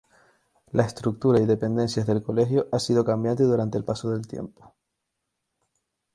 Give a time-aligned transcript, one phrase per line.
[0.71, 4.73] La estructura y dependencias del colegio ha sido cambiante durante el paso del tiempo.